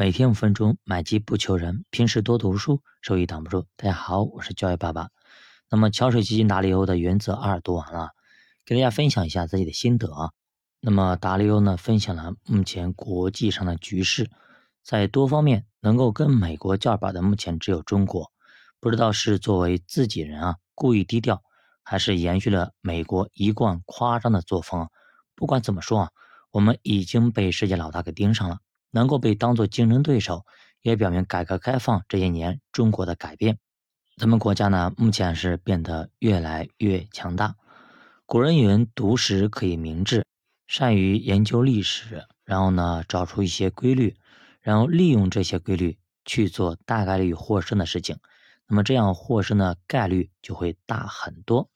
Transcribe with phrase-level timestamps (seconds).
[0.00, 3.66] 每天五分钟，买机不求人，平时多读书，收益挡不住。
[3.76, 5.10] 大家好，我是教育爸爸。
[5.68, 8.12] 那么桥水基金达利欧的原则二读完了，
[8.64, 10.30] 给大家分享一下自己的心得啊。
[10.80, 14.30] 那么达利欧呢，分享了目前国际上的局势，
[14.82, 18.32] 在多方面能够跟美国叫板的，目前只有中国。
[18.80, 21.42] 不知道是作为自己人啊，故意低调，
[21.82, 24.88] 还是延续了美国一贯夸张的作风。
[25.34, 26.10] 不管怎么说啊，
[26.52, 28.60] 我们已经被世界老大给盯上了。
[28.90, 30.44] 能够被当做竞争对手，
[30.82, 33.58] 也表明改革开放这些年中国的改变。
[34.16, 37.56] 咱们国家呢，目前是变得越来越强大。
[38.26, 40.26] 古人云：“读史可以明志。”
[40.68, 44.16] 善于研究历史，然后呢，找出一些规律，
[44.60, 48.18] 然后利用这些规律去做大概率获胜的事情。
[48.68, 51.68] 那么这样获胜的概率就会大很多。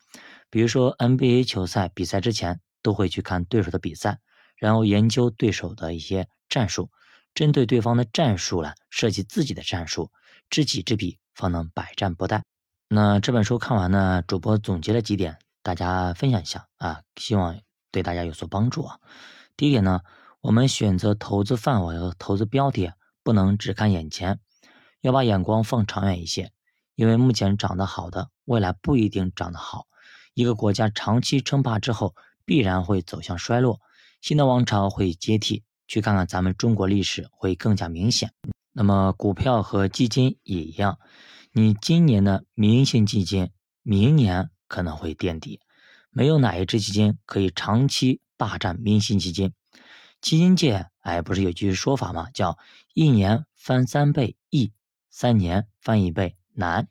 [0.48, 4.20] 比如说 NBA 球赛比赛之前都会去看对手的比赛，
[4.56, 6.90] 然后研究对手的一些战术。
[7.34, 10.12] 针对对方的战术来，设计自己的战术，
[10.50, 12.42] 知己知彼，方能百战不殆。
[12.88, 17.58] 那这本书看完呢，主播总结了几点，大家分享一下啊，希望
[17.90, 19.00] 对大家有所帮助啊。
[19.56, 20.00] 第一点呢，
[20.40, 22.92] 我们选择投资范围和投资标的，
[23.24, 24.38] 不能只看眼前，
[25.00, 26.52] 要把眼光放长远一些，
[26.94, 29.86] 因为目前涨得好的，未来不一定涨得好。
[30.34, 33.80] 一个国家长期称霸之后，必然会走向衰落，
[34.20, 35.64] 新的王朝会接替。
[35.86, 38.32] 去看看咱们中国历史会更加明显。
[38.72, 40.98] 那么股票和基金也一样，
[41.52, 43.50] 你今年的明星基金，
[43.82, 45.60] 明年可能会垫底。
[46.10, 49.52] 没有哪一只基金可以长期霸占明星基金。
[50.20, 52.28] 基金界哎，不是有句说法吗？
[52.32, 52.58] 叫
[52.94, 54.72] 一年翻三倍易，
[55.10, 56.88] 三年翻一倍难。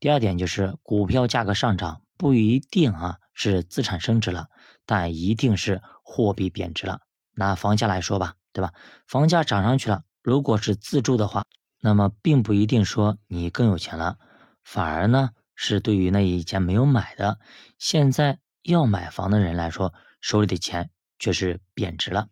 [0.00, 4.48] 第二点就是股票价格上涨不一定啊是资产升值了，
[4.84, 7.00] 但一定是货币贬值了。
[7.38, 8.74] 拿房价来说吧，对吧？
[9.06, 11.44] 房价涨上去了，如果是自住的话，
[11.80, 14.18] 那么并不一定说你更有钱了，
[14.64, 17.38] 反而呢是对于那以前没有买的，
[17.78, 20.90] 现在要买房的人来说，手里的钱
[21.20, 22.26] 却是贬值了。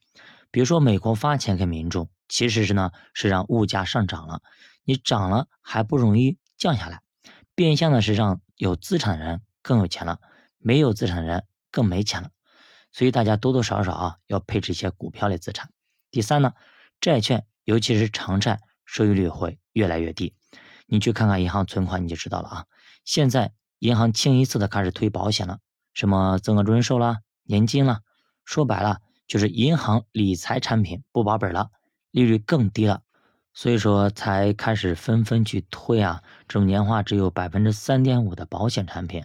[0.51, 4.43] 比如说美国发钱给民众，其实是呢是让物价上涨了，
[4.85, 7.01] 你涨了还不容易降下来，
[7.55, 10.19] 变相的是让有资产的人更有钱了，
[10.59, 12.31] 没有资产的人更没钱了。
[12.97, 15.69] 所以大家多多少少啊要配置一些股票类资产。
[16.11, 16.55] 第三呢，
[16.99, 20.35] 债券尤其是长债收益率会越来越低。
[20.87, 22.65] 你去看看银行存款你就知道了啊。
[23.05, 25.59] 现在银行清一色的开始推保险了，
[25.93, 28.01] 什么增额终身寿啦、年金啦，
[28.47, 31.69] 说白了就是银行理财产品不保本了，
[32.13, 33.03] 利率更低了，
[33.53, 39.23] 所以说才开始纷纷去推啊这种年化只有百分之三点五的保险产品。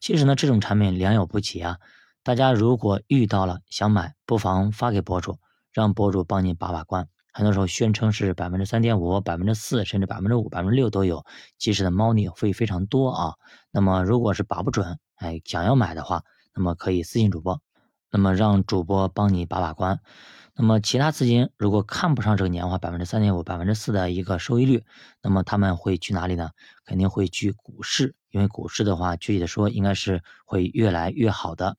[0.00, 1.78] 其实呢，这种产品良莠不齐啊。
[2.24, 5.40] 大家如果遇到了想买，不妨发给博主，
[5.72, 7.08] 让博主帮你把把关。
[7.32, 11.24] 很多时候宣称是百分之三点五、百分之四，甚至百分之五、百分之六都有，
[11.58, 13.34] 其实的猫腻会非常多啊。
[13.72, 16.22] 那么如果是把不准，哎，想要买的话，
[16.54, 17.60] 那么可以私信主播，
[18.08, 19.98] 那么让主播帮你把把关。
[20.54, 24.84] 那么其他资金如果看不上这个年化百分之三点五、百分之四的一个收益率，
[25.22, 26.50] 那么他们会去哪里呢？
[26.84, 31.78] 肯定会去股市，因为股市的话，具体的说应该是会越来越好的。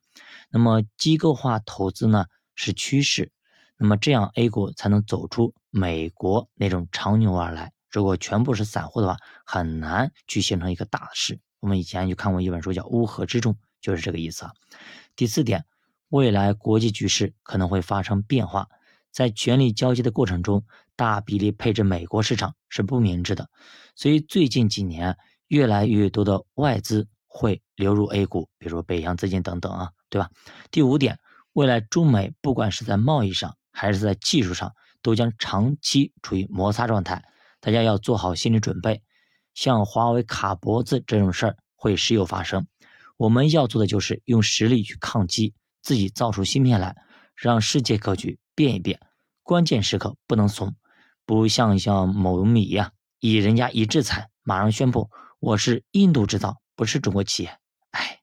[0.50, 2.25] 那么机构化投资呢
[2.56, 3.31] 是趋势，
[3.78, 7.73] 那么这样 A 股才能走出美国那种长牛而来。
[7.91, 11.39] 如果全部是散户的话，很难去形成一个大势。
[11.59, 14.53] 我们以前就看过一本书叫《乌合之众》，就是这个意思啊。
[15.16, 15.63] 第四点。
[16.13, 18.69] 未来国际局势可能会发生变化，
[19.12, 20.63] 在权力交接的过程中，
[20.96, 23.50] 大比例配置美国市场是不明智的。
[23.96, 30.29] 所以最近几年，越来越多的外资会流入 A 股，比如北向资金等等啊，对吧？
[30.69, 31.18] 第五点，
[31.53, 37.24] 未来中美不管是在贸易上还是在技术上，都将长期处于摩擦状态，
[37.59, 39.01] 大家要做好心理准备。
[39.56, 42.68] 像华为卡脖子这种事儿会时有发生，
[43.18, 45.56] 我们要做的就是用实力去抗击。
[45.83, 46.95] 自己造出芯片来，
[47.35, 48.99] 让世界格局变一变。
[49.44, 50.75] 关键时刻不能怂，
[51.25, 55.09] 不像像某米呀，以人家一制裁，马上宣布
[55.39, 57.57] 我是印度制造，不是中国企业。
[57.91, 58.21] 哎，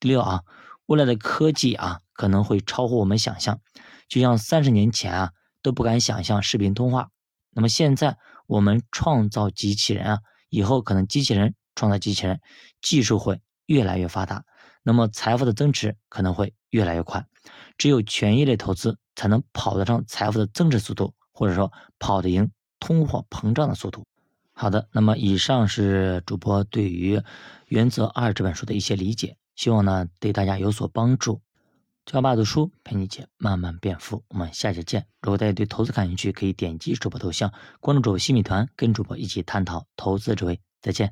[0.00, 0.42] 第六啊，
[0.86, 3.60] 未来的科技啊可能会超乎我们想象。
[4.08, 7.10] 就像三十年前啊都不敢想象视频通话，
[7.50, 10.18] 那么现在我们创造机器人啊，
[10.48, 12.40] 以后可能机器人创造机器人，
[12.80, 14.44] 技术会越来越发达。
[14.82, 17.26] 那么财富的增值可能会越来越快，
[17.76, 24.04] 只有权益类投资才能跑得上财富的增值速度，或者说跑得赢通货膨胀的速度。
[24.52, 27.16] 好的，那么以上是主播对于
[27.66, 31.40] 《原则二》这本书的一些理解，希望呢对大家有所帮助。
[32.06, 35.06] 教爸读书陪你姐慢慢变富，我们下期见。
[35.20, 40.58] 如果大家对投资感兴趣，可以点击主播头像关注主播新米团，跟主播一起探讨投资智慧。
[40.80, 41.06] 再见。